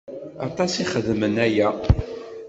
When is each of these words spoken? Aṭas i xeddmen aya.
Aṭas 0.47 0.73
i 0.83 0.85
xeddmen 0.91 1.35
aya. 1.45 1.69